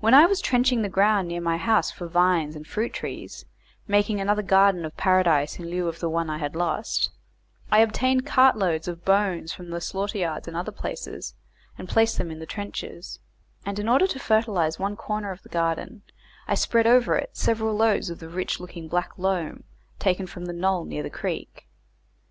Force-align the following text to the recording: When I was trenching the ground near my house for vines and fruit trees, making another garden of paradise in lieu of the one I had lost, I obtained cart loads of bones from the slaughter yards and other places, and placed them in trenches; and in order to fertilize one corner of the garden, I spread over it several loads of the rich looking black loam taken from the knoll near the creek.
When 0.00 0.12
I 0.12 0.26
was 0.26 0.42
trenching 0.42 0.82
the 0.82 0.90
ground 0.90 1.26
near 1.28 1.40
my 1.40 1.56
house 1.56 1.90
for 1.90 2.06
vines 2.06 2.54
and 2.54 2.66
fruit 2.66 2.92
trees, 2.92 3.46
making 3.86 4.20
another 4.20 4.42
garden 4.42 4.84
of 4.84 4.94
paradise 4.98 5.58
in 5.58 5.70
lieu 5.70 5.88
of 5.88 6.00
the 6.00 6.10
one 6.10 6.28
I 6.28 6.36
had 6.36 6.54
lost, 6.54 7.10
I 7.70 7.78
obtained 7.78 8.26
cart 8.26 8.56
loads 8.58 8.88
of 8.88 9.06
bones 9.06 9.54
from 9.54 9.70
the 9.70 9.80
slaughter 9.80 10.18
yards 10.18 10.48
and 10.48 10.54
other 10.54 10.70
places, 10.70 11.32
and 11.78 11.88
placed 11.88 12.18
them 12.18 12.30
in 12.30 12.44
trenches; 12.44 13.20
and 13.64 13.78
in 13.78 13.88
order 13.88 14.06
to 14.08 14.18
fertilize 14.20 14.78
one 14.78 14.96
corner 14.96 15.30
of 15.30 15.40
the 15.42 15.48
garden, 15.48 16.02
I 16.46 16.54
spread 16.54 16.86
over 16.86 17.16
it 17.16 17.30
several 17.32 17.74
loads 17.74 18.10
of 18.10 18.18
the 18.18 18.28
rich 18.28 18.60
looking 18.60 18.86
black 18.86 19.16
loam 19.16 19.64
taken 19.98 20.26
from 20.26 20.44
the 20.44 20.52
knoll 20.52 20.84
near 20.84 21.02
the 21.02 21.08
creek. 21.08 21.66